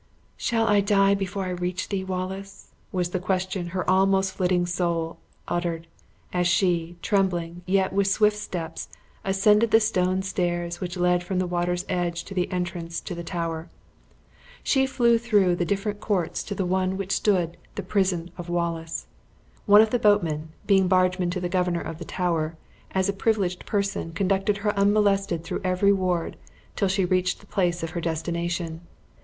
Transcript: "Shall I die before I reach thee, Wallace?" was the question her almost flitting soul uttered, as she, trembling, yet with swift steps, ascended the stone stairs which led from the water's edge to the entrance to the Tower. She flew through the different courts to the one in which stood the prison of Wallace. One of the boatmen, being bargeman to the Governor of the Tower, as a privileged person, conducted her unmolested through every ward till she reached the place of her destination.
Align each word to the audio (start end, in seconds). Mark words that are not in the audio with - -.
"Shall 0.35 0.65
I 0.67 0.79
die 0.81 1.13
before 1.13 1.45
I 1.45 1.51
reach 1.51 1.89
thee, 1.89 2.03
Wallace?" 2.03 2.69
was 2.91 3.11
the 3.11 3.19
question 3.19 3.67
her 3.67 3.87
almost 3.87 4.31
flitting 4.33 4.65
soul 4.65 5.19
uttered, 5.47 5.85
as 6.33 6.47
she, 6.47 6.95
trembling, 7.03 7.61
yet 7.67 7.93
with 7.93 8.07
swift 8.07 8.37
steps, 8.37 8.89
ascended 9.23 9.69
the 9.69 9.79
stone 9.79 10.23
stairs 10.23 10.81
which 10.81 10.97
led 10.97 11.23
from 11.23 11.37
the 11.37 11.45
water's 11.45 11.85
edge 11.87 12.23
to 12.23 12.33
the 12.33 12.51
entrance 12.51 12.99
to 13.01 13.13
the 13.13 13.23
Tower. 13.23 13.69
She 14.63 14.87
flew 14.87 15.19
through 15.19 15.55
the 15.55 15.65
different 15.65 15.99
courts 15.99 16.41
to 16.45 16.55
the 16.55 16.65
one 16.65 16.93
in 16.93 16.97
which 16.97 17.11
stood 17.11 17.55
the 17.75 17.83
prison 17.83 18.31
of 18.39 18.49
Wallace. 18.49 19.05
One 19.67 19.81
of 19.81 19.91
the 19.91 19.99
boatmen, 19.99 20.49
being 20.65 20.87
bargeman 20.87 21.29
to 21.29 21.39
the 21.39 21.47
Governor 21.47 21.81
of 21.81 21.99
the 21.99 22.05
Tower, 22.05 22.57
as 22.89 23.07
a 23.07 23.13
privileged 23.13 23.67
person, 23.67 24.13
conducted 24.13 24.57
her 24.65 24.75
unmolested 24.75 25.43
through 25.43 25.61
every 25.63 25.93
ward 25.93 26.37
till 26.75 26.87
she 26.87 27.05
reached 27.05 27.39
the 27.39 27.45
place 27.45 27.83
of 27.83 27.91
her 27.91 28.01
destination. 28.01 28.81